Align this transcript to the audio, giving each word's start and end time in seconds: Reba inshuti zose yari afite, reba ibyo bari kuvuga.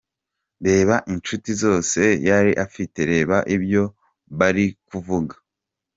Reba 0.67 0.95
inshuti 1.13 1.49
zose 1.63 2.01
yari 2.27 2.51
afite, 2.65 2.99
reba 3.11 3.37
ibyo 3.55 3.83
bari 4.37 4.65
kuvuga. 4.87 5.33